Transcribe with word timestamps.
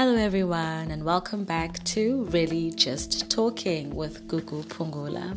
Hello, 0.00 0.14
everyone, 0.14 0.92
and 0.92 1.02
welcome 1.02 1.42
back 1.42 1.82
to 1.82 2.22
Really 2.26 2.70
Just 2.70 3.28
Talking 3.28 3.96
with 3.96 4.28
Gugu 4.28 4.64
Pungula. 4.66 5.36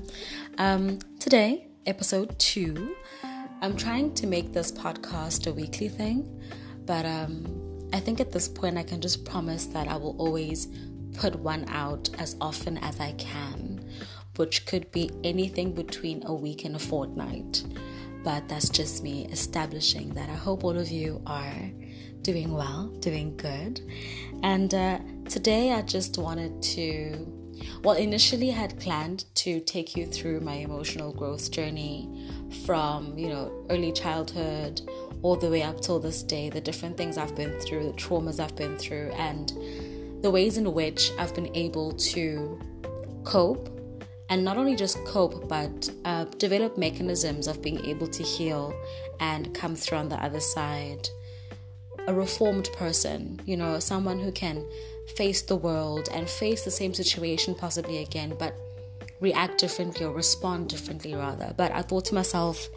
Um, 0.59 0.99
today, 1.17 1.65
episode 1.87 2.37
two, 2.37 2.95
I'm 3.63 3.75
trying 3.75 4.13
to 4.13 4.27
make 4.27 4.53
this 4.53 4.71
podcast 4.71 5.47
a 5.47 5.51
weekly 5.51 5.89
thing, 5.89 6.39
but 6.85 7.07
um, 7.07 7.89
I 7.91 7.99
think 7.99 8.19
at 8.19 8.31
this 8.31 8.47
point 8.47 8.77
I 8.77 8.83
can 8.83 9.01
just 9.01 9.25
promise 9.25 9.65
that 9.65 9.87
I 9.87 9.95
will 9.95 10.15
always 10.19 10.67
put 11.15 11.35
one 11.37 11.65
out 11.69 12.11
as 12.19 12.35
often 12.39 12.77
as 12.77 12.99
I 12.99 13.13
can, 13.13 13.83
which 14.35 14.67
could 14.67 14.91
be 14.91 15.09
anything 15.23 15.73
between 15.73 16.21
a 16.27 16.35
week 16.35 16.65
and 16.65 16.75
a 16.75 16.79
fortnight. 16.79 17.63
But 18.23 18.47
that's 18.47 18.69
just 18.69 19.01
me 19.01 19.25
establishing 19.31 20.13
that. 20.13 20.29
I 20.29 20.35
hope 20.35 20.63
all 20.63 20.77
of 20.77 20.89
you 20.89 21.19
are 21.25 21.71
doing 22.21 22.53
well, 22.53 22.87
doing 22.99 23.35
good. 23.37 23.81
And 24.43 24.73
uh, 24.73 24.99
today 25.29 25.71
I 25.71 25.81
just 25.81 26.17
wanted 26.17 26.61
to, 26.63 27.27
well, 27.83 27.95
initially 27.95 28.49
I 28.49 28.55
had 28.55 28.79
planned 28.79 29.25
to 29.35 29.59
take 29.59 29.95
you 29.95 30.05
through 30.05 30.41
my 30.41 30.53
emotional 30.55 31.13
growth 31.13 31.51
journey 31.51 32.09
from, 32.65 33.17
you 33.17 33.29
know, 33.29 33.65
early 33.69 33.91
childhood 33.91 34.81
all 35.21 35.35
the 35.35 35.49
way 35.49 35.61
up 35.61 35.81
till 35.81 35.99
this 35.99 36.23
day, 36.23 36.49
the 36.49 36.61
different 36.61 36.97
things 36.97 37.17
I've 37.17 37.35
been 37.35 37.59
through, 37.59 37.83
the 37.83 37.93
traumas 37.93 38.39
I've 38.39 38.55
been 38.55 38.77
through, 38.77 39.11
and 39.11 39.53
the 40.23 40.31
ways 40.31 40.57
in 40.57 40.73
which 40.73 41.11
I've 41.19 41.35
been 41.35 41.55
able 41.55 41.93
to 41.93 42.59
cope 43.23 43.69
and 44.29 44.45
not 44.45 44.55
only 44.57 44.75
just 44.77 45.03
cope, 45.03 45.49
but 45.49 45.89
uh, 46.05 46.23
develop 46.37 46.77
mechanisms 46.77 47.47
of 47.47 47.61
being 47.61 47.83
able 47.85 48.07
to 48.07 48.23
heal 48.23 48.73
and 49.19 49.53
come 49.53 49.75
through 49.75 49.97
on 49.97 50.07
the 50.09 50.15
other 50.23 50.39
side 50.39 51.09
a 52.07 52.13
reformed 52.13 52.69
person, 52.73 53.39
you 53.45 53.55
know, 53.57 53.79
someone 53.79 54.19
who 54.19 54.31
can 54.31 54.65
face 55.15 55.41
the 55.41 55.55
world 55.55 56.09
and 56.11 56.29
face 56.29 56.63
the 56.63 56.71
same 56.71 56.93
situation 56.93 57.55
possibly 57.55 57.99
again, 57.99 58.35
but 58.37 58.55
react 59.19 59.59
differently 59.59 60.05
or 60.05 60.13
respond 60.13 60.69
differently 60.69 61.13
rather. 61.13 61.53
But 61.55 61.71
I 61.71 61.81
thought 61.81 62.05
to 62.05 62.15
myself, 62.15 62.69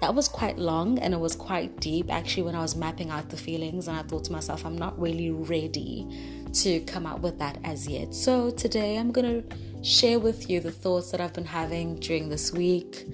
that 0.00 0.14
was 0.14 0.28
quite 0.28 0.58
long 0.58 0.98
and 0.98 1.12
it 1.12 1.18
was 1.18 1.34
quite 1.34 1.80
deep 1.80 2.12
actually 2.12 2.44
when 2.44 2.54
I 2.54 2.60
was 2.60 2.76
mapping 2.76 3.10
out 3.10 3.30
the 3.30 3.36
feelings. 3.36 3.88
And 3.88 3.96
I 3.96 4.02
thought 4.02 4.24
to 4.24 4.32
myself, 4.32 4.64
I'm 4.64 4.78
not 4.78 4.98
really 5.00 5.30
ready 5.30 6.06
to 6.52 6.80
come 6.80 7.06
out 7.06 7.20
with 7.20 7.38
that 7.38 7.58
as 7.64 7.88
yet. 7.88 8.14
So 8.14 8.50
today 8.50 8.96
I'm 8.96 9.10
going 9.10 9.42
to 9.42 9.56
share 9.82 10.18
with 10.18 10.48
you 10.48 10.60
the 10.60 10.70
thoughts 10.70 11.10
that 11.10 11.20
I've 11.20 11.32
been 11.32 11.44
having 11.44 11.96
during 11.96 12.28
this 12.28 12.52
week. 12.52 13.06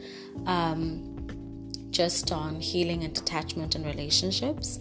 Um, 0.47 1.11
just 1.95 2.33
on 2.33 2.61
healing 2.61 3.05
and 3.05 3.15
detachment 3.15 3.77
and 3.77 3.87
relationships. 3.87 4.81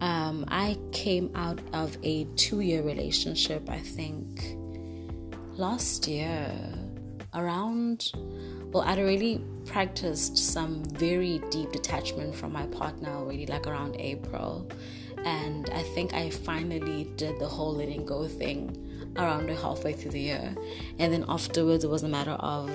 Um, 0.00 0.44
I 0.48 0.78
came 0.92 1.30
out 1.34 1.60
of 1.72 1.96
a 2.02 2.24
two 2.36 2.60
year 2.60 2.82
relationship, 2.82 3.68
I 3.68 3.78
think, 3.78 4.56
last 5.56 6.08
year, 6.08 6.50
around, 7.34 8.10
well, 8.72 8.82
I'd 8.82 8.98
already 8.98 9.44
practiced 9.66 10.36
some 10.36 10.84
very 10.84 11.40
deep 11.50 11.72
detachment 11.72 12.34
from 12.34 12.52
my 12.52 12.66
partner 12.66 13.10
already, 13.10 13.46
like 13.46 13.66
around 13.66 13.96
April. 13.96 14.70
And 15.24 15.68
I 15.70 15.82
think 15.82 16.14
I 16.14 16.30
finally 16.30 17.04
did 17.16 17.38
the 17.38 17.46
whole 17.46 17.74
letting 17.74 18.06
go 18.06 18.26
thing 18.26 19.14
around 19.16 19.48
halfway 19.50 19.92
through 19.92 20.12
the 20.12 20.20
year. 20.20 20.54
And 20.98 21.12
then 21.12 21.24
afterwards, 21.28 21.84
it 21.84 21.90
was 21.90 22.04
a 22.04 22.08
matter 22.08 22.32
of 22.32 22.70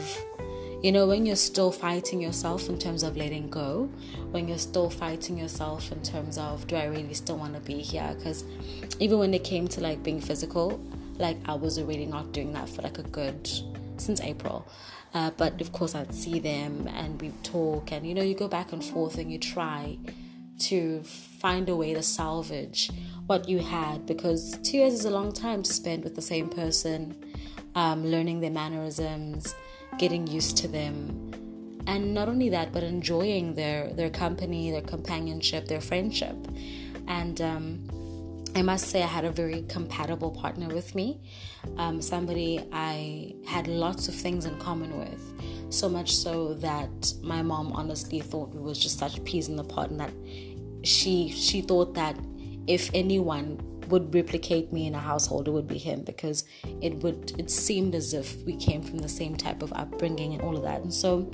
you 0.81 0.91
know, 0.91 1.07
when 1.07 1.25
you're 1.25 1.35
still 1.35 1.71
fighting 1.71 2.21
yourself 2.21 2.69
in 2.69 2.77
terms 2.77 3.03
of 3.03 3.17
letting 3.17 3.49
go, 3.49 3.89
when 4.31 4.47
you're 4.47 4.57
still 4.57 4.89
fighting 4.89 5.37
yourself 5.37 5.91
in 5.91 6.01
terms 6.03 6.37
of, 6.37 6.67
do 6.67 6.75
I 6.75 6.85
really 6.85 7.13
still 7.13 7.37
want 7.37 7.53
to 7.55 7.59
be 7.59 7.81
here? 7.81 8.13
Because 8.17 8.43
even 8.99 9.19
when 9.19 9.33
it 9.33 9.43
came 9.43 9.67
to 9.69 9.81
like 9.81 10.03
being 10.03 10.21
physical, 10.21 10.79
like 11.17 11.37
I 11.45 11.53
was 11.53 11.79
already 11.79 12.05
not 12.05 12.31
doing 12.31 12.53
that 12.53 12.69
for 12.69 12.81
like 12.81 12.97
a 12.97 13.03
good, 13.03 13.49
since 13.97 14.21
April. 14.21 14.67
Uh, 15.13 15.31
but 15.37 15.59
of 15.61 15.71
course, 15.71 15.95
I'd 15.95 16.13
see 16.13 16.39
them 16.39 16.89
and 16.93 17.19
we 17.21 17.29
talk, 17.43 17.91
and 17.91 18.05
you 18.05 18.13
know, 18.13 18.21
you 18.21 18.35
go 18.35 18.49
back 18.49 18.73
and 18.73 18.83
forth 18.83 19.17
and 19.17 19.31
you 19.31 19.39
try 19.39 19.97
to 20.59 21.03
find 21.03 21.67
a 21.69 21.75
way 21.75 21.93
to 21.93 22.01
salvage 22.01 22.89
what 23.27 23.49
you 23.49 23.59
had 23.59 24.05
because 24.05 24.57
two 24.59 24.77
years 24.77 24.93
is 24.93 25.05
a 25.05 25.09
long 25.09 25.31
time 25.33 25.63
to 25.63 25.73
spend 25.73 26.03
with 26.03 26.15
the 26.15 26.21
same 26.21 26.49
person, 26.49 27.15
um, 27.75 28.05
learning 28.05 28.39
their 28.39 28.51
mannerisms, 28.51 29.55
getting 29.97 30.27
used 30.27 30.57
to 30.57 30.67
them 30.67 31.31
and 31.87 32.13
not 32.13 32.27
only 32.27 32.49
that 32.49 32.71
but 32.71 32.83
enjoying 32.83 33.55
their 33.55 33.93
their 33.93 34.09
company 34.09 34.71
their 34.71 34.81
companionship 34.81 35.67
their 35.67 35.81
friendship 35.81 36.35
and 37.07 37.41
um, 37.41 37.87
I 38.55 38.61
must 38.61 38.87
say, 38.87 39.03
I 39.03 39.07
had 39.07 39.25
a 39.25 39.31
very 39.31 39.63
compatible 39.67 40.31
partner 40.31 40.69
with 40.69 40.95
me. 40.95 41.19
Um, 41.75 42.01
somebody 42.01 42.63
I 42.71 43.35
had 43.45 43.67
lots 43.67 44.07
of 44.07 44.15
things 44.15 44.45
in 44.45 44.57
common 44.59 44.97
with. 44.97 45.73
So 45.73 45.89
much 45.89 46.15
so 46.15 46.53
that 46.55 47.13
my 47.21 47.41
mom 47.41 47.73
honestly 47.73 48.21
thought 48.21 48.55
we 48.55 48.61
was 48.61 48.79
just 48.79 48.97
such 48.97 49.21
peas 49.25 49.49
in 49.49 49.57
the 49.57 49.63
pod, 49.65 49.91
and 49.91 49.99
that 49.99 50.13
she 50.83 51.29
she 51.29 51.59
thought 51.59 51.95
that 51.95 52.17
if 52.65 52.89
anyone 52.93 53.59
would 53.89 54.13
replicate 54.13 54.71
me 54.71 54.87
in 54.87 54.95
a 54.95 54.99
household, 54.99 55.47
it 55.47 55.51
would 55.51 55.67
be 55.67 55.77
him 55.77 56.01
because 56.03 56.45
it 56.81 56.95
would 57.03 57.33
it 57.39 57.49
seemed 57.49 57.95
as 57.95 58.13
if 58.13 58.43
we 58.43 58.55
came 58.55 58.81
from 58.81 58.99
the 58.99 59.09
same 59.09 59.35
type 59.35 59.61
of 59.61 59.71
upbringing 59.73 60.33
and 60.33 60.41
all 60.41 60.55
of 60.55 60.63
that. 60.63 60.81
And 60.81 60.93
so 60.93 61.31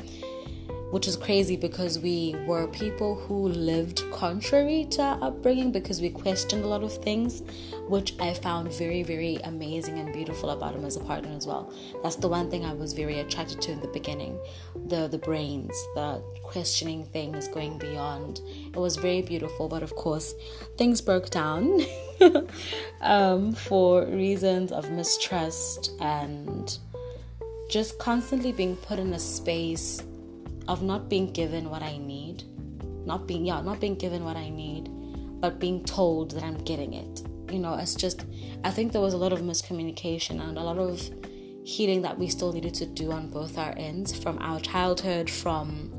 which 0.91 1.07
is 1.07 1.16
crazy 1.16 1.56
because 1.56 1.97
we 2.00 2.35
were 2.46 2.68
people 2.68 3.16
who 3.16 3.47
lived 3.47 4.03
contrary 4.12 4.85
to 4.91 5.02
our 5.02 5.24
upbringing 5.24 5.72
because 5.72 6.02
we 6.02 6.09
questioned 6.09 6.63
a 6.63 6.68
lot 6.68 6.84
of 6.84 6.96
things, 7.02 7.44
which 7.88 8.13
I 8.19 8.34
found 8.34 8.72
very, 8.74 9.01
very 9.01 9.38
amazing 9.38 10.00
and 10.00 10.13
beautiful 10.13 10.50
about 10.50 10.75
him 10.75 10.84
as 10.84 10.97
a 10.97 11.00
partner 11.00 11.31
as 11.35 11.47
well. 11.47 11.74
That's 12.03 12.18
the 12.18 12.28
one 12.28 12.51
thing 12.51 12.66
I 12.66 12.74
was 12.74 12.91
very 12.91 13.19
attracted 13.19 13.62
to 13.63 13.72
in 13.72 13.80
the 13.80 13.88
beginning 13.88 14.38
the, 14.88 15.07
the 15.07 15.18
brains, 15.18 15.72
the 15.96 16.22
questioning 16.44 17.06
things, 17.06 17.47
going 17.47 17.78
beyond. 17.78 18.41
It 18.68 18.78
was 18.78 18.97
very 18.97 19.22
beautiful, 19.22 19.69
but 19.69 19.84
of 19.84 19.96
course, 19.96 20.35
things 20.78 21.00
broke 21.00 21.30
down 21.30 21.81
um, 23.01 23.53
for 23.53 24.06
reasons 24.06 24.74
of 24.74 24.91
mistrust 24.91 25.91
and 26.01 26.78
just 27.69 27.97
constantly 28.00 28.51
being 28.51 28.75
put 28.75 29.00
in 29.00 29.13
a 29.13 29.19
space 29.19 30.03
of 30.68 30.82
not 30.82 31.10
being 31.10 31.32
given 31.32 31.70
what 31.70 31.82
I 31.82 31.98
need, 31.98 32.44
not 33.06 33.28
being 33.28 33.46
yeah, 33.46 33.62
not 33.62 33.80
being 33.80 33.96
given 33.96 34.24
what 34.24 34.38
I 34.38 34.50
need, 34.50 34.90
but 35.40 35.60
being 35.60 35.84
told 35.84 36.32
that 36.32 36.44
I'm 36.44 36.58
getting 36.64 36.94
it. 36.94 37.24
You 37.52 37.60
know, 37.60 37.76
it's 37.76 37.96
just 37.96 38.26
I 38.64 38.72
think 38.72 38.92
there 38.92 39.02
was 39.02 39.14
a 39.14 39.18
lot 39.18 39.34
of 39.34 39.40
miscommunication 39.42 40.42
and 40.42 40.58
a 40.58 40.62
lot 40.62 40.78
of 40.78 41.02
healing 41.64 42.02
that 42.02 42.18
we 42.18 42.28
still 42.28 42.54
needed 42.54 42.74
to 42.76 42.86
do 42.86 43.12
on 43.12 43.30
both 43.30 43.58
our 43.58 43.74
ends 43.78 44.18
from 44.18 44.38
our 44.40 44.60
childhood, 44.60 45.30
from 45.30 45.92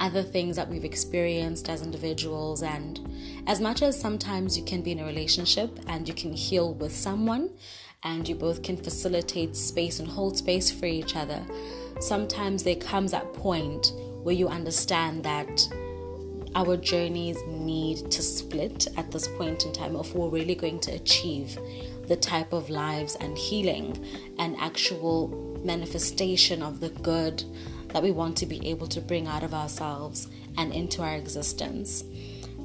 other 0.00 0.22
things 0.22 0.56
that 0.56 0.68
we've 0.68 0.84
experienced 0.84 1.68
as 1.68 1.82
individuals. 1.82 2.62
And 2.62 3.00
as 3.46 3.60
much 3.60 3.82
as 3.82 3.98
sometimes 3.98 4.56
you 4.58 4.64
can 4.64 4.82
be 4.82 4.92
in 4.92 4.98
a 4.98 5.04
relationship 5.04 5.78
and 5.86 6.08
you 6.08 6.14
can 6.14 6.32
heal 6.32 6.74
with 6.74 6.94
someone 6.94 7.50
and 8.02 8.28
you 8.28 8.34
both 8.34 8.62
can 8.62 8.76
facilitate 8.76 9.56
space 9.56 10.00
and 10.00 10.08
hold 10.08 10.36
space 10.36 10.70
for 10.70 10.86
each 10.86 11.14
other, 11.14 11.44
sometimes 12.00 12.62
there 12.62 12.76
comes 12.76 13.12
that 13.12 13.32
point 13.34 13.92
where 14.22 14.34
you 14.34 14.48
understand 14.48 15.24
that 15.24 15.68
our 16.54 16.76
journeys 16.76 17.38
need 17.46 18.10
to 18.10 18.22
split 18.22 18.86
at 18.96 19.10
this 19.10 19.26
point 19.26 19.64
in 19.64 19.72
time 19.72 19.96
if 19.96 20.14
we're 20.14 20.28
really 20.28 20.54
going 20.54 20.78
to 20.80 20.92
achieve 20.92 21.58
the 22.08 22.16
type 22.16 22.52
of 22.52 22.68
lives 22.68 23.16
and 23.16 23.38
healing 23.38 24.04
and 24.38 24.56
actual 24.58 25.28
manifestation 25.64 26.62
of 26.62 26.80
the 26.80 26.90
good 26.90 27.42
that 27.88 28.02
we 28.02 28.10
want 28.10 28.36
to 28.36 28.46
be 28.46 28.66
able 28.68 28.86
to 28.86 29.00
bring 29.00 29.26
out 29.26 29.42
of 29.42 29.54
ourselves 29.54 30.28
and 30.58 30.72
into 30.72 31.02
our 31.02 31.14
existence. 31.14 32.04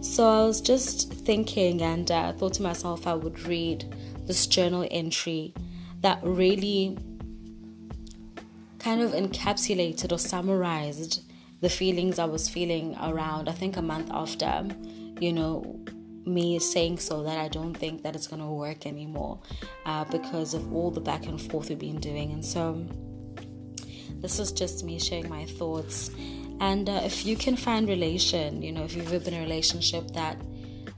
So 0.02 0.28
I 0.28 0.46
was 0.46 0.62
just 0.62 1.12
thinking 1.12 1.82
and 1.82 2.10
I 2.12 2.30
uh, 2.30 2.34
thought 2.34 2.54
to 2.56 2.62
myself 2.62 3.08
I 3.08 3.14
would 3.14 3.40
read 3.42 3.86
this 4.26 4.48
journal 4.48 4.88
entry 4.92 5.54
that 6.02 6.20
really 6.24 6.98
kind 8.88 9.02
of 9.02 9.12
encapsulated 9.12 10.14
or 10.14 10.18
summarized 10.18 11.30
the 11.60 11.68
feelings 11.68 12.20
I 12.20 12.24
was 12.24 12.48
feeling 12.48 12.96
around, 13.04 13.50
I 13.50 13.52
think, 13.52 13.76
a 13.76 13.82
month 13.82 14.10
after, 14.14 14.66
you 15.20 15.34
know, 15.34 15.84
me 16.26 16.58
saying 16.58 17.00
so 17.00 17.22
that 17.24 17.38
I 17.38 17.50
don't 17.50 17.74
think 17.74 18.04
that 18.04 18.16
it's 18.16 18.28
going 18.28 18.42
to 18.42 18.48
work 18.48 18.86
anymore 18.86 19.42
uh, 19.86 20.06
because 20.06 20.54
of 20.54 20.74
all 20.74 20.90
the 20.90 21.02
back 21.02 21.26
and 21.26 21.42
forth 21.42 21.68
we've 21.68 21.78
been 21.78 22.00
doing. 22.00 22.32
And 22.32 22.46
so, 22.46 22.88
this 24.22 24.40
is 24.40 24.54
just 24.54 24.86
me 24.86 25.00
sharing 25.00 25.28
my 25.28 25.44
thoughts. 25.44 26.10
And 26.62 26.88
uh, 26.88 27.02
if 27.04 27.26
you 27.26 27.36
can 27.36 27.58
find 27.58 27.90
relation, 27.90 28.62
you 28.62 28.72
know, 28.72 28.86
if 28.86 28.96
you've 28.96 29.12
ever 29.12 29.20
been 29.20 29.34
in 29.34 29.42
a 29.42 29.44
relationship 29.44 30.12
that 30.14 30.38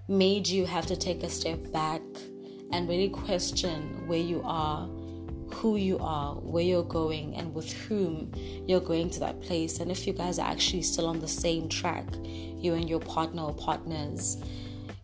made 0.08 0.48
you 0.48 0.68
have 0.68 0.86
to 0.86 0.96
take 0.96 1.24
a 1.24 1.30
step 1.30 1.60
back 1.72 2.04
and 2.72 2.88
really 2.88 3.10
question 3.10 4.08
where 4.08 4.20
you 4.20 4.44
are 4.46 4.88
who 5.60 5.76
you 5.76 6.00
are, 6.00 6.36
where 6.36 6.64
you're 6.64 6.84
going, 6.84 7.36
and 7.36 7.54
with 7.54 7.72
whom 7.74 8.32
you're 8.66 8.80
going 8.80 9.10
to 9.10 9.20
that 9.20 9.42
place. 9.42 9.80
And 9.80 9.92
if 9.92 10.08
you 10.08 10.14
guys 10.14 10.40
are 10.40 10.50
actually 10.50 10.84
still 10.84 11.06
on 11.06 11.20
the 11.20 11.28
same 11.28 11.68
track, 11.68 12.06
you 12.24 12.76
and 12.76 12.90
your 12.90 13.02
partner 13.02 13.44
or 13.44 13.54
partners, 13.54 14.42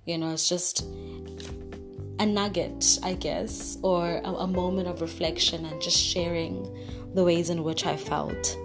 you 0.05 0.17
know, 0.17 0.31
it's 0.31 0.47
just 0.47 0.85
a 2.19 2.25
nugget, 2.25 2.99
I 3.03 3.15
guess, 3.15 3.77
or 3.81 4.21
a, 4.23 4.31
a 4.31 4.47
moment 4.47 4.87
of 4.87 5.01
reflection 5.01 5.65
and 5.65 5.81
just 5.81 5.97
sharing 5.97 6.63
the 7.13 7.23
ways 7.23 7.49
in 7.49 7.63
which 7.63 7.85
I 7.85 7.97
felt. 7.97 8.57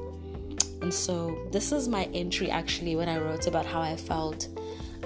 And 0.82 0.94
so, 0.94 1.36
this 1.50 1.72
is 1.72 1.88
my 1.88 2.04
entry 2.14 2.50
actually 2.50 2.94
when 2.94 3.08
I 3.08 3.18
wrote 3.18 3.48
about 3.48 3.66
how 3.66 3.80
I 3.80 3.96
felt 3.96 4.48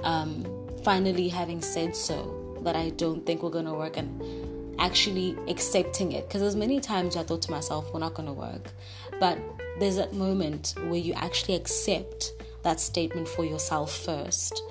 um, 0.03 0.45
finally 0.83 1.29
having 1.29 1.61
said 1.61 1.95
so 1.95 2.59
that 2.61 2.75
I 2.75 2.89
don't 2.91 3.25
think 3.25 3.41
we're 3.41 3.49
going 3.49 3.65
to 3.65 3.73
work 3.73 3.97
and 3.97 4.44
actually 4.79 5.37
accepting 5.47 6.11
it. 6.11 6.27
Because 6.27 6.41
there's 6.41 6.55
many 6.55 6.79
times 6.79 7.15
I 7.15 7.23
thought 7.23 7.41
to 7.43 7.51
myself, 7.51 7.91
we're 7.93 7.99
not 7.99 8.13
going 8.13 8.27
to 8.27 8.33
work. 8.33 8.71
But 9.19 9.37
there's 9.79 9.95
that 9.97 10.13
moment 10.13 10.75
where 10.85 10.99
you 10.99 11.13
actually 11.13 11.55
accept 11.55 12.33
that 12.63 12.79
statement 12.79 13.27
for 13.27 13.45
yourself 13.45 13.95
first. 13.95 14.61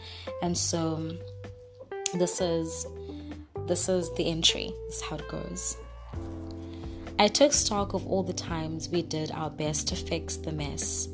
And 0.42 0.56
so, 0.56 1.16
this 2.14 2.40
is 2.40 2.86
this 3.66 3.88
is 3.88 4.12
the 4.14 4.28
entry. 4.28 4.74
This 4.86 4.96
is 4.96 5.02
how 5.02 5.16
it 5.16 5.28
goes. 5.28 5.76
I 7.18 7.28
took 7.28 7.52
stock 7.52 7.94
of 7.94 8.06
all 8.06 8.22
the 8.22 8.32
times 8.32 8.88
we 8.88 9.02
did 9.02 9.30
our 9.30 9.50
best 9.50 9.88
to 9.88 9.96
fix 9.96 10.36
the 10.36 10.52
mess 10.52 11.08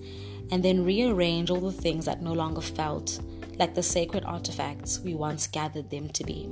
and 0.50 0.62
then 0.64 0.84
rearrange 0.84 1.50
all 1.50 1.60
the 1.60 1.72
things 1.72 2.06
that 2.06 2.22
no 2.22 2.32
longer 2.32 2.62
felt 2.62 3.20
like 3.58 3.74
the 3.74 3.82
sacred 3.82 4.24
artifacts 4.24 4.98
we 5.00 5.14
once 5.14 5.46
gathered 5.46 5.90
them 5.90 6.08
to 6.08 6.24
be. 6.24 6.48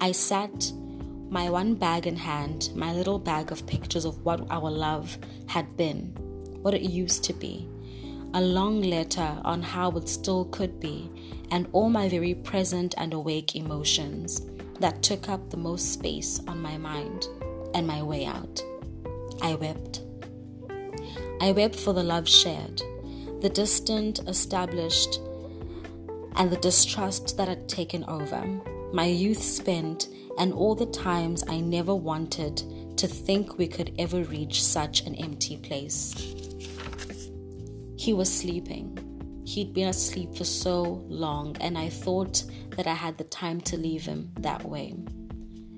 I 0.00 0.10
sat, 0.10 0.72
my 1.32 1.48
one 1.48 1.74
bag 1.74 2.06
in 2.06 2.14
hand, 2.14 2.68
my 2.74 2.92
little 2.92 3.18
bag 3.18 3.50
of 3.50 3.66
pictures 3.66 4.04
of 4.04 4.22
what 4.22 4.46
our 4.50 4.70
love 4.70 5.16
had 5.46 5.78
been, 5.78 6.14
what 6.60 6.74
it 6.74 6.82
used 6.82 7.24
to 7.24 7.32
be, 7.32 7.66
a 8.34 8.40
long 8.40 8.82
letter 8.82 9.40
on 9.42 9.62
how 9.62 9.90
it 9.92 10.10
still 10.10 10.44
could 10.44 10.78
be, 10.78 11.10
and 11.50 11.66
all 11.72 11.88
my 11.88 12.06
very 12.06 12.34
present 12.34 12.94
and 12.98 13.14
awake 13.14 13.56
emotions 13.56 14.42
that 14.78 15.02
took 15.02 15.30
up 15.30 15.48
the 15.48 15.56
most 15.56 15.94
space 15.94 16.38
on 16.46 16.60
my 16.60 16.76
mind 16.76 17.28
and 17.72 17.86
my 17.86 18.02
way 18.02 18.26
out. 18.26 18.62
I 19.40 19.54
wept. 19.54 20.02
I 21.40 21.52
wept 21.52 21.76
for 21.76 21.94
the 21.94 22.02
love 22.02 22.28
shared, 22.28 22.82
the 23.40 23.48
distant 23.48 24.20
established, 24.28 25.18
and 26.36 26.50
the 26.50 26.58
distrust 26.58 27.38
that 27.38 27.48
had 27.48 27.70
taken 27.70 28.04
over, 28.04 28.46
my 28.92 29.06
youth 29.06 29.42
spent, 29.42 30.08
and 30.38 30.52
all 30.52 30.74
the 30.74 30.86
times 30.86 31.44
I 31.48 31.60
never 31.60 31.94
wanted 31.94 32.96
to 32.98 33.06
think 33.06 33.58
we 33.58 33.66
could 33.66 33.94
ever 33.98 34.22
reach 34.24 34.62
such 34.62 35.06
an 35.06 35.14
empty 35.16 35.56
place. 35.56 36.14
He 37.96 38.12
was 38.12 38.32
sleeping. 38.32 38.98
He'd 39.44 39.74
been 39.74 39.88
asleep 39.88 40.34
for 40.34 40.44
so 40.44 41.04
long, 41.08 41.56
and 41.60 41.76
I 41.76 41.88
thought 41.88 42.44
that 42.76 42.86
I 42.86 42.94
had 42.94 43.18
the 43.18 43.24
time 43.24 43.60
to 43.62 43.76
leave 43.76 44.04
him 44.04 44.30
that 44.38 44.64
way. 44.64 44.94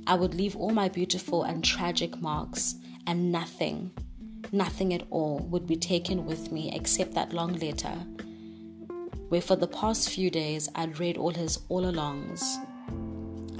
I 0.06 0.14
would 0.14 0.34
leave 0.34 0.54
all 0.56 0.70
my 0.70 0.88
beautiful 0.88 1.44
and 1.44 1.64
tragic 1.64 2.20
marks, 2.20 2.74
and 3.06 3.32
nothing, 3.32 3.90
nothing 4.52 4.92
at 4.92 5.06
all 5.10 5.38
would 5.50 5.66
be 5.66 5.76
taken 5.76 6.26
with 6.26 6.52
me 6.52 6.70
except 6.74 7.14
that 7.14 7.32
long 7.32 7.54
letter, 7.54 7.94
where 9.28 9.40
for 9.40 9.56
the 9.56 9.66
past 9.66 10.10
few 10.10 10.30
days 10.30 10.68
I'd 10.74 10.98
read 10.98 11.16
all 11.16 11.30
his 11.30 11.58
all 11.68 11.82
alongs. 11.82 12.42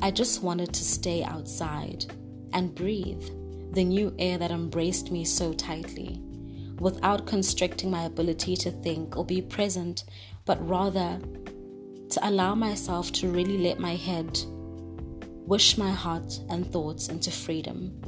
I 0.05 0.11
just 0.11 0.43
wanted 0.43 0.75
to 0.75 0.85
stay 0.85 1.25
outside 1.25 2.05
and 2.53 2.75
breathe 2.75 3.25
the 3.73 3.85
new 3.85 4.15
air 4.19 4.37
that 4.37 4.51
embraced 4.51 5.11
me 5.11 5.25
so 5.25 5.55
tightly 5.55 6.21
without 6.79 7.27
constricting 7.27 7.91
my 7.91 8.05
ability 8.05 8.55
to 8.57 8.71
think 8.71 9.17
or 9.17 9.25
be 9.25 9.41
present, 9.41 10.05
but 10.45 10.59
rather 10.69 11.19
to 12.11 12.29
allow 12.29 12.55
myself 12.55 13.13
to 13.13 13.31
really 13.31 13.57
let 13.57 13.79
my 13.79 13.95
head 13.95 14.39
wish 15.47 15.79
my 15.79 15.91
heart 15.91 16.39
and 16.51 16.71
thoughts 16.71 17.09
into 17.09 17.31
freedom. 17.31 17.99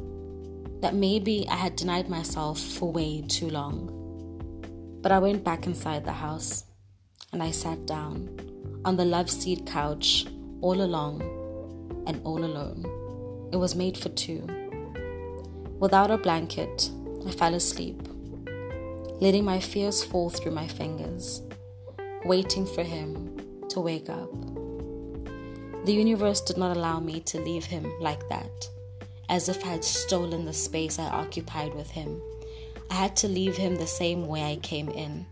That 0.82 0.94
maybe 0.94 1.46
I 1.48 1.56
had 1.56 1.76
denied 1.76 2.10
myself 2.10 2.60
for 2.60 2.92
way 2.92 3.24
too 3.26 3.48
long. 3.48 5.00
But 5.00 5.12
I 5.12 5.18
went 5.18 5.44
back 5.44 5.66
inside 5.66 6.04
the 6.04 6.12
house 6.12 6.64
and 7.32 7.42
I 7.42 7.52
sat 7.52 7.86
down 7.86 8.38
on 8.84 8.96
the 8.96 9.06
love 9.06 9.30
seat 9.30 9.64
couch 9.64 10.26
all 10.60 10.82
along 10.82 11.35
and 12.06 12.20
all 12.24 12.44
alone. 12.44 12.84
It 13.52 13.56
was 13.56 13.74
made 13.74 13.96
for 13.96 14.08
two. 14.10 14.46
Without 15.78 16.10
a 16.10 16.18
blanket, 16.18 16.90
I 17.26 17.30
fell 17.30 17.54
asleep 17.54 18.00
letting 19.20 19.44
my 19.44 19.58
fears 19.58 20.04
fall 20.04 20.28
through 20.28 20.52
my 20.52 20.66
fingers, 20.66 21.42
waiting 22.24 22.66
for 22.66 22.82
him 22.82 23.34
to 23.68 23.80
wake 23.80 24.10
up. 24.10 24.30
The 25.84 25.94
universe 25.94 26.40
did 26.40 26.58
not 26.58 26.76
allow 26.76 27.00
me 27.00 27.20
to 27.20 27.40
leave 27.40 27.64
him 27.64 27.90
like 28.00 28.28
that, 28.28 28.68
as 29.28 29.48
if 29.48 29.64
I 29.64 29.68
had 29.68 29.84
stolen 29.84 30.44
the 30.44 30.52
space 30.52 30.98
I 30.98 31.04
occupied 31.04 31.74
with 31.74 31.90
him. 31.90 32.20
I 32.90 32.94
had 32.94 33.16
to 33.16 33.28
leave 33.28 33.56
him 33.56 33.76
the 33.76 33.86
same 33.86 34.26
way 34.26 34.44
I 34.44 34.56
came 34.56 34.90
in, 34.90 35.26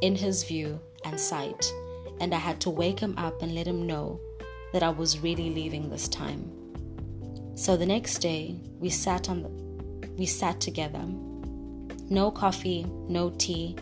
in 0.00 0.16
his 0.16 0.42
view 0.42 0.80
and 1.04 1.18
sight, 1.18 1.72
and 2.20 2.34
I 2.34 2.38
had 2.38 2.60
to 2.62 2.70
wake 2.70 2.98
him 2.98 3.14
up 3.16 3.42
and 3.42 3.54
let 3.54 3.66
him 3.66 3.86
know 3.86 4.18
that 4.72 4.82
I 4.82 4.90
was 4.90 5.20
really 5.20 5.50
leaving 5.50 5.88
this 5.88 6.08
time. 6.08 6.50
So 7.54 7.76
the 7.76 7.86
next 7.86 8.18
day, 8.18 8.60
we 8.78 8.88
sat 8.88 9.28
on 9.28 9.42
the, 9.42 10.08
we 10.12 10.26
sat 10.26 10.60
together 10.60 11.04
no 12.10 12.30
coffee, 12.30 12.84
no 13.08 13.30
tea, 13.30 13.76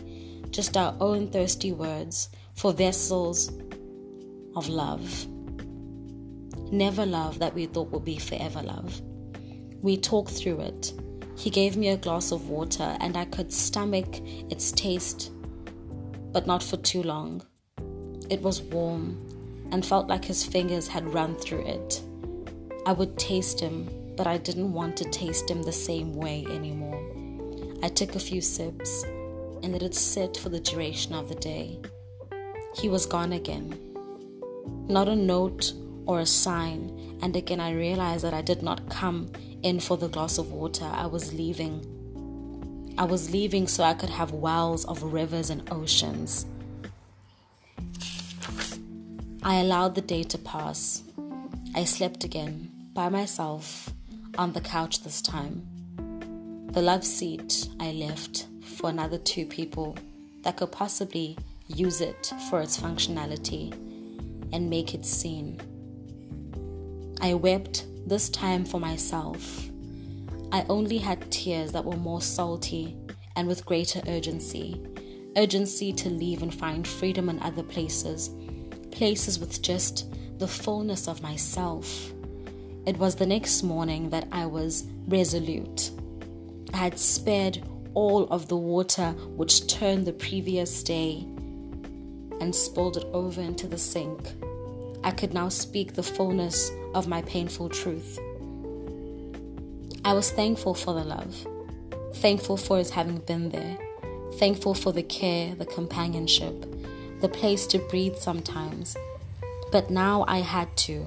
just 0.51 0.77
our 0.77 0.95
own 0.99 1.27
thirsty 1.27 1.71
words 1.71 2.29
for 2.53 2.71
vessels 2.71 3.51
of 4.55 4.69
love. 4.69 5.27
Never 6.71 7.05
love 7.05 7.39
that 7.39 7.55
we 7.55 7.65
thought 7.65 7.91
would 7.91 8.05
be 8.05 8.19
forever 8.19 8.61
love. 8.61 9.01
We 9.81 9.97
talked 9.97 10.29
through 10.29 10.61
it. 10.61 10.93
He 11.35 11.49
gave 11.49 11.75
me 11.75 11.89
a 11.89 11.97
glass 11.97 12.31
of 12.31 12.49
water 12.49 12.95
and 12.99 13.17
I 13.17 13.25
could 13.25 13.51
stomach 13.51 14.19
its 14.51 14.71
taste, 14.71 15.31
but 16.31 16.45
not 16.45 16.61
for 16.61 16.77
too 16.77 17.01
long. 17.01 17.41
It 18.29 18.41
was 18.41 18.61
warm 18.61 19.28
and 19.71 19.85
felt 19.85 20.07
like 20.07 20.25
his 20.25 20.45
fingers 20.45 20.87
had 20.87 21.13
run 21.13 21.35
through 21.35 21.65
it. 21.65 22.01
I 22.85 22.93
would 22.93 23.17
taste 23.17 23.59
him, 23.59 23.89
but 24.15 24.27
I 24.27 24.37
didn't 24.37 24.73
want 24.73 24.97
to 24.97 25.09
taste 25.09 25.49
him 25.49 25.61
the 25.61 25.71
same 25.71 26.13
way 26.13 26.45
anymore. 26.49 26.99
I 27.83 27.87
took 27.87 28.15
a 28.15 28.19
few 28.19 28.41
sips 28.41 29.03
and 29.63 29.71
let 29.71 29.83
it 29.83 29.95
sit 29.95 30.37
for 30.37 30.49
the 30.49 30.59
duration 30.59 31.13
of 31.13 31.29
the 31.29 31.35
day. 31.35 31.79
He 32.75 32.89
was 32.89 33.05
gone 33.05 33.33
again. 33.33 33.77
Not 34.87 35.07
a 35.07 35.15
note 35.15 35.73
or 36.05 36.19
a 36.19 36.25
sign, 36.25 37.17
and 37.21 37.35
again 37.35 37.59
I 37.59 37.71
realized 37.71 38.23
that 38.23 38.33
I 38.33 38.41
did 38.41 38.63
not 38.63 38.89
come 38.89 39.31
in 39.61 39.79
for 39.79 39.97
the 39.97 40.07
glass 40.07 40.37
of 40.37 40.51
water. 40.51 40.85
I 40.85 41.05
was 41.05 41.33
leaving. 41.33 41.85
I 42.97 43.03
was 43.03 43.31
leaving 43.31 43.67
so 43.67 43.83
I 43.83 43.93
could 43.93 44.09
have 44.09 44.31
wells 44.31 44.85
of 44.85 45.03
rivers 45.03 45.49
and 45.49 45.67
oceans. 45.71 46.45
I 49.41 49.55
allowed 49.59 49.95
the 49.95 50.01
day 50.01 50.23
to 50.23 50.37
pass. 50.37 51.01
I 51.73 51.85
slept 51.85 52.25
again 52.25 52.71
by 52.93 53.07
myself 53.07 53.93
on 54.37 54.51
the 54.51 54.59
couch 54.59 55.01
this 55.03 55.21
time. 55.21 55.65
The 56.71 56.81
love 56.81 57.05
seat 57.05 57.69
I 57.79 57.93
left 57.93 58.47
for 58.63 58.89
another 58.89 59.17
two 59.17 59.45
people 59.45 59.95
that 60.43 60.57
could 60.57 60.73
possibly 60.73 61.37
use 61.67 62.01
it 62.01 62.33
for 62.49 62.61
its 62.61 62.77
functionality 62.77 63.71
and 64.51 64.69
make 64.69 64.93
it 64.93 65.05
seen. 65.05 65.57
I 67.21 67.33
wept 67.33 67.85
this 68.07 68.29
time 68.29 68.65
for 68.65 68.79
myself. 68.79 69.69
I 70.51 70.65
only 70.67 70.97
had 70.97 71.31
tears 71.31 71.71
that 71.71 71.85
were 71.85 71.95
more 71.95 72.21
salty 72.21 72.97
and 73.37 73.47
with 73.47 73.65
greater 73.65 74.01
urgency 74.07 74.81
urgency 75.37 75.93
to 75.93 76.09
leave 76.09 76.41
and 76.41 76.53
find 76.53 76.87
freedom 76.87 77.29
in 77.29 77.39
other 77.41 77.63
places, 77.63 78.29
places 78.91 79.39
with 79.39 79.61
just 79.61 80.05
the 80.39 80.47
fullness 80.47 81.07
of 81.07 81.21
myself. 81.21 82.11
It 82.85 82.97
was 82.97 83.15
the 83.15 83.25
next 83.25 83.63
morning 83.63 84.09
that 84.09 84.27
I 84.31 84.45
was 84.45 84.87
resolute 85.07 85.91
I 86.73 86.77
had 86.77 86.99
spared 86.99 87.63
all 87.93 88.25
of 88.25 88.47
the 88.47 88.57
water 88.57 89.11
which 89.35 89.67
turned 89.67 90.05
the 90.05 90.13
previous 90.13 90.83
day 90.83 91.25
and 92.39 92.55
spilled 92.55 92.97
it 92.97 93.05
over 93.11 93.41
into 93.41 93.67
the 93.67 93.77
sink. 93.77 94.33
I 95.03 95.11
could 95.11 95.33
now 95.33 95.49
speak 95.49 95.93
the 95.93 96.03
fullness 96.03 96.71
of 96.93 97.07
my 97.07 97.21
painful 97.23 97.69
truth. 97.69 98.19
I 100.05 100.13
was 100.13 100.31
thankful 100.31 100.73
for 100.73 100.93
the 100.93 101.03
love, 101.03 101.45
thankful 102.15 102.57
for 102.57 102.77
his 102.77 102.91
having 102.91 103.17
been 103.17 103.49
there, 103.49 103.77
thankful 104.35 104.73
for 104.73 104.93
the 104.93 105.03
care, 105.03 105.55
the 105.55 105.65
companionship, 105.65 106.65
the 107.21 107.29
place 107.29 107.67
to 107.67 107.79
breathe 107.79 108.17
sometimes. 108.17 108.95
But 109.71 109.89
now 109.89 110.25
I 110.27 110.39
had 110.39 110.75
to. 110.77 111.05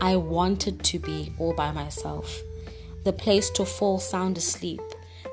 I 0.00 0.16
wanted 0.16 0.82
to 0.84 0.98
be 0.98 1.32
all 1.38 1.54
by 1.54 1.72
myself 1.72 2.42
the 3.04 3.12
place 3.12 3.50
to 3.50 3.64
fall 3.64 3.98
sound 3.98 4.38
asleep, 4.38 4.80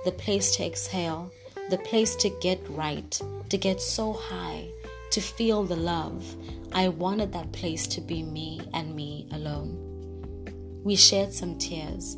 the 0.04 0.12
place 0.12 0.56
to 0.56 0.66
exhale, 0.66 1.32
the 1.70 1.78
place 1.78 2.16
to 2.16 2.30
get 2.42 2.60
right, 2.70 3.22
to 3.50 3.58
get 3.58 3.80
so 3.80 4.14
high, 4.14 4.68
to 5.12 5.22
feel 5.22 5.64
the 5.64 5.76
love. 5.76 6.36
I 6.74 6.88
wanted 6.88 7.32
that 7.34 7.52
place 7.52 7.86
to 7.88 8.02
be 8.02 8.24
me 8.24 8.62
and 8.74 8.96
me 8.96 9.28
alone. 9.32 10.82
We 10.84 10.96
shared 10.96 11.32
some 11.32 11.58
tears 11.58 12.16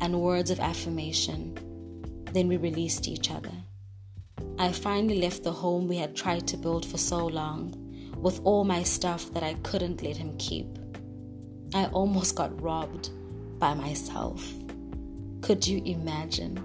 and 0.00 0.20
words 0.20 0.50
of 0.50 0.60
affirmation. 0.60 1.58
Then 2.32 2.48
we 2.48 2.56
released 2.56 3.06
each 3.06 3.30
other. 3.30 3.52
I 4.58 4.70
finally 4.70 5.20
left 5.20 5.42
the 5.42 5.52
home 5.52 5.88
we 5.88 5.96
had 5.96 6.14
tried 6.14 6.46
to 6.48 6.56
build 6.56 6.86
for 6.86 6.96
so 6.96 7.26
long 7.26 7.74
with 8.16 8.40
all 8.44 8.64
my 8.64 8.82
stuff 8.84 9.32
that 9.32 9.42
I 9.42 9.54
couldn't 9.64 10.02
let 10.02 10.16
him 10.16 10.36
keep. 10.38 10.66
I 11.74 11.86
almost 11.86 12.36
got 12.36 12.62
robbed 12.62 13.10
by 13.58 13.74
myself. 13.74 14.48
Could 15.40 15.66
you 15.66 15.82
imagine? 15.84 16.62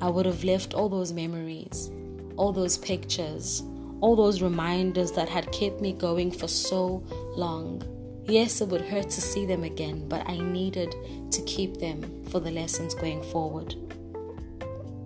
I 0.00 0.08
would 0.08 0.24
have 0.24 0.44
left 0.44 0.72
all 0.72 0.88
those 0.88 1.12
memories, 1.12 1.90
all 2.36 2.52
those 2.52 2.78
pictures, 2.78 3.62
all 4.00 4.16
those 4.16 4.40
reminders 4.40 5.12
that 5.12 5.28
had 5.28 5.52
kept 5.52 5.82
me 5.82 5.92
going 5.92 6.30
for 6.30 6.48
so 6.48 7.04
long. 7.36 7.82
Yes, 8.24 8.60
it 8.60 8.68
would 8.68 8.80
hurt 8.82 9.10
to 9.10 9.20
see 9.20 9.44
them 9.44 9.62
again, 9.62 10.08
but 10.08 10.28
I 10.28 10.38
needed 10.38 10.94
to 11.32 11.42
keep 11.42 11.78
them 11.78 12.24
for 12.30 12.40
the 12.40 12.50
lessons 12.50 12.94
going 12.94 13.22
forward. 13.24 13.74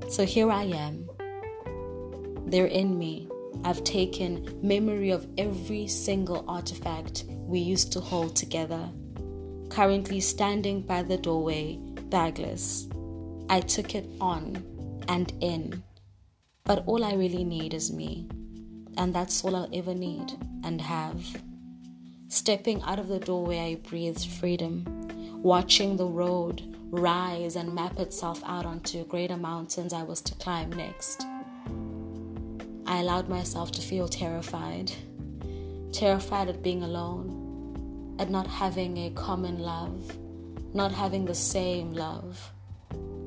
So 0.09 0.25
here 0.25 0.51
I 0.51 0.65
am. 0.65 1.09
They're 2.47 2.67
in 2.67 2.99
me. 2.99 3.29
I've 3.65 3.85
taken 3.85 4.59
memory 4.63 5.11
of 5.11 5.27
every 5.39 5.87
single 5.87 6.45
artifact 6.49 7.25
we 7.29 7.59
used 7.59 7.93
to 7.93 8.01
hold 8.01 8.35
together. 8.35 8.89
Currently 9.69 10.21
standing 10.21 10.83
by 10.83 11.03
the 11.03 11.17
doorway, 11.17 11.79
bagless. 12.09 12.89
I 13.49 13.61
took 13.61 13.95
it 13.95 14.07
on 14.21 14.65
and 15.09 15.33
in. 15.41 15.83
But 16.65 16.85
all 16.87 17.05
I 17.05 17.15
really 17.15 17.45
need 17.45 17.75
is 17.75 17.93
me. 17.93 18.29
And 18.97 19.15
that's 19.15 19.45
all 19.45 19.57
I'll 19.57 19.71
ever 19.73 19.95
need 19.95 20.33
and 20.65 20.81
have. 20.81 21.25
Stepping 22.29 22.83
out 22.83 22.99
of 22.99 23.09
the 23.09 23.19
doorway, 23.19 23.59
I 23.59 23.75
breathed 23.89 24.27
freedom, 24.27 24.85
watching 25.43 25.97
the 25.97 26.07
road 26.07 26.63
rise 26.93 27.57
and 27.57 27.75
map 27.75 27.99
itself 27.99 28.43
out 28.45 28.67
onto 28.67 29.05
greater 29.07 29.37
mountains 29.37 29.95
I 29.95 30.03
was 30.03 30.21
to 30.23 30.35
climb 30.35 30.71
next. 30.71 31.27
I 32.93 32.99
allowed 32.99 33.27
myself 33.27 33.73
to 33.73 33.81
feel 33.81 34.07
terrified, 34.07 34.93
terrified 35.93 36.51
at 36.51 36.63
being 36.63 36.83
alone, 36.83 38.15
at 38.19 38.29
not 38.29 38.47
having 38.47 38.99
a 38.99 39.11
common 39.13 39.61
love, 39.61 40.15
not 40.75 40.93
having 40.93 41.25
the 41.25 41.35
same 41.35 41.95
love, 41.95 42.53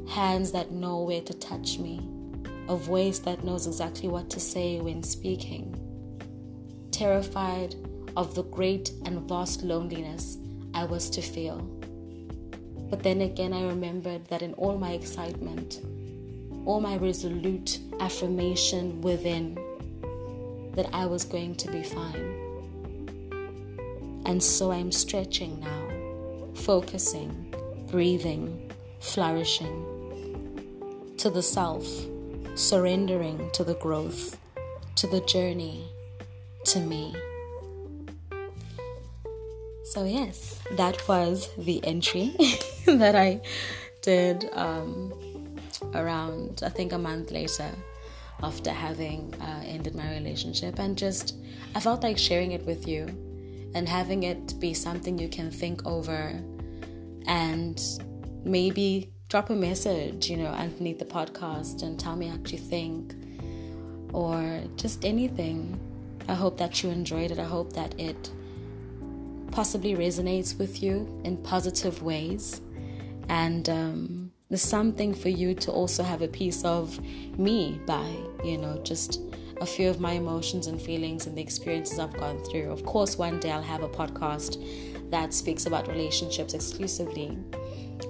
hands 0.07 0.51
that 0.51 0.71
know 0.71 1.01
where 1.01 1.23
to 1.23 1.33
touch 1.33 1.79
me, 1.79 2.07
a 2.69 2.75
voice 2.75 3.17
that 3.17 3.43
knows 3.43 3.65
exactly 3.65 4.07
what 4.07 4.29
to 4.29 4.39
say 4.39 4.79
when 4.81 5.01
speaking, 5.01 5.73
terrified 6.91 7.73
of 8.15 8.35
the 8.35 8.43
great 8.43 8.91
and 9.05 9.27
vast 9.27 9.63
loneliness 9.63 10.37
I 10.75 10.83
was 10.83 11.09
to 11.09 11.23
feel. 11.23 11.57
But 12.91 13.01
then 13.01 13.21
again, 13.21 13.51
I 13.51 13.65
remembered 13.65 14.25
that 14.27 14.43
in 14.43 14.53
all 14.53 14.77
my 14.77 14.91
excitement, 14.91 15.81
all 16.65 16.81
my 16.81 16.97
resolute 16.97 17.79
affirmation 17.99 19.01
within, 19.01 19.55
that 20.75 20.89
I 20.93 21.05
was 21.05 21.23
going 21.23 21.55
to 21.55 21.71
be 21.71 21.83
fine. 21.83 22.45
And 24.25 24.43
so 24.43 24.71
I'm 24.71 24.91
stretching 24.91 25.59
now, 25.59 26.53
focusing, 26.55 27.53
breathing, 27.89 28.71
flourishing 28.99 31.13
to 31.17 31.29
the 31.29 31.43
self, 31.43 31.87
surrendering 32.55 33.49
to 33.51 33.63
the 33.63 33.75
growth, 33.75 34.37
to 34.95 35.07
the 35.07 35.21
journey, 35.21 35.87
to 36.65 36.79
me. 36.79 37.15
So, 39.85 40.03
yes, 40.03 40.59
that 40.71 41.07
was 41.07 41.49
the 41.57 41.85
entry 41.85 42.35
that 42.85 43.15
I 43.15 43.41
did 44.01 44.49
um, 44.53 45.13
around, 45.93 46.61
I 46.63 46.69
think, 46.69 46.93
a 46.93 46.97
month 46.97 47.31
later 47.31 47.69
after 48.43 48.71
having 48.71 49.33
uh, 49.41 49.63
ended 49.65 49.95
my 49.95 50.11
relationship. 50.13 50.79
And 50.79 50.97
just, 50.97 51.35
I 51.73 51.79
felt 51.79 52.03
like 52.03 52.17
sharing 52.17 52.51
it 52.51 52.65
with 52.65 52.87
you 52.87 53.07
and 53.73 53.87
having 53.87 54.23
it 54.23 54.59
be 54.59 54.73
something 54.73 55.17
you 55.17 55.29
can 55.29 55.51
think 55.51 55.85
over 55.85 56.41
and 57.27 57.81
maybe 58.43 59.11
drop 59.29 59.49
a 59.49 59.55
message, 59.55 60.29
you 60.29 60.37
know, 60.37 60.47
underneath 60.47 60.99
the 60.99 61.05
podcast 61.05 61.83
and 61.83 61.99
tell 61.99 62.15
me 62.15 62.29
what 62.29 62.51
you 62.51 62.57
think 62.57 63.15
or 64.13 64.61
just 64.75 65.03
anything. 65.03 65.79
I 66.27 66.33
hope 66.33 66.57
that 66.57 66.81
you 66.83 66.89
enjoyed 66.89 67.31
it. 67.31 67.39
I 67.39 67.43
hope 67.43 67.73
that 67.73 67.99
it 67.99 68.31
possibly 69.51 69.95
resonates 69.95 70.57
with 70.57 70.81
you 70.81 71.21
in 71.23 71.37
positive 71.37 72.01
ways. 72.01 72.61
And 73.29 73.67
um, 73.69 74.24
there's 74.49 74.61
something 74.61 75.13
for 75.13 75.29
you 75.29 75.55
to 75.55 75.71
also 75.71 76.03
have 76.03 76.21
a 76.21 76.27
piece 76.27 76.63
of 76.63 76.99
me 77.37 77.79
by, 77.85 78.07
you 78.43 78.57
know, 78.57 78.79
just 78.83 79.21
a 79.61 79.65
few 79.65 79.89
of 79.89 79.99
my 79.99 80.11
emotions 80.13 80.67
and 80.67 80.81
feelings 80.81 81.27
and 81.27 81.37
the 81.37 81.41
experiences 81.41 81.97
I've 81.97 82.13
gone 82.13 82.43
through. 82.45 82.71
Of 82.71 82.85
course, 82.85 83.17
one 83.17 83.39
day 83.39 83.51
I'll 83.51 83.61
have 83.61 83.83
a 83.83 83.89
podcast 83.89 85.09
that 85.09 85.33
speaks 85.33 85.65
about 85.65 85.87
relationships 85.87 86.53
exclusively. 86.53 87.37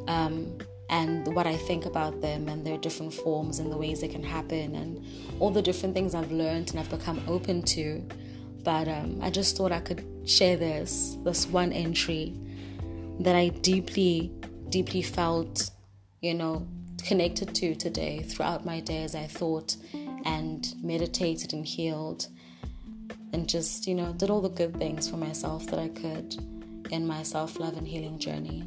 Um, 0.07 0.57
and 0.89 1.33
what 1.35 1.47
I 1.47 1.55
think 1.55 1.85
about 1.85 2.21
them 2.21 2.47
and 2.47 2.65
their 2.65 2.77
different 2.77 3.13
forms 3.13 3.59
and 3.59 3.71
the 3.71 3.77
ways 3.77 4.01
they 4.01 4.07
can 4.07 4.23
happen 4.23 4.75
and 4.75 5.03
all 5.39 5.49
the 5.49 5.61
different 5.61 5.95
things 5.95 6.13
I've 6.13 6.31
learned 6.31 6.71
and 6.71 6.79
I've 6.79 6.89
become 6.89 7.23
open 7.27 7.63
to. 7.63 8.03
But 8.63 8.87
um, 8.87 9.19
I 9.21 9.29
just 9.29 9.57
thought 9.57 9.71
I 9.71 9.79
could 9.79 10.05
share 10.25 10.57
this, 10.57 11.17
this 11.23 11.47
one 11.47 11.71
entry 11.71 12.33
that 13.19 13.35
I 13.35 13.49
deeply, 13.49 14.31
deeply 14.69 15.01
felt, 15.01 15.69
you 16.25 16.33
know, 16.33 16.67
connected 17.03 17.53
to 17.53 17.75
today 17.75 18.23
throughout 18.23 18.65
my 18.65 18.79
day 18.79 19.03
as 19.03 19.13
I 19.13 19.27
thought 19.27 19.77
and 20.25 20.73
meditated 20.81 21.53
and 21.53 21.63
healed 21.63 22.27
and 23.31 23.47
just, 23.47 23.85
you 23.85 23.93
know, 23.93 24.11
did 24.13 24.31
all 24.31 24.41
the 24.41 24.49
good 24.49 24.75
things 24.77 25.07
for 25.07 25.17
myself 25.17 25.67
that 25.67 25.77
I 25.77 25.89
could 25.89 26.35
in 26.91 27.05
my 27.05 27.21
self 27.21 27.59
love 27.59 27.77
and 27.77 27.87
healing 27.87 28.17
journey. 28.17 28.63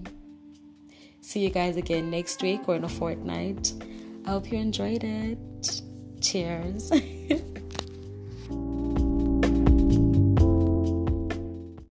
See 1.20 1.40
you 1.40 1.50
guys 1.50 1.76
again 1.76 2.10
next 2.10 2.40
week 2.42 2.68
or 2.68 2.76
in 2.76 2.84
a 2.84 2.88
fortnight. 2.88 3.72
I 4.24 4.30
hope 4.30 4.52
you 4.52 4.58
enjoyed 4.58 5.02
it. 5.02 5.82
Cheers. 6.20 6.92